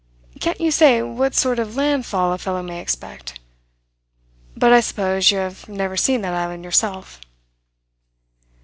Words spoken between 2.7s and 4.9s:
expect? But I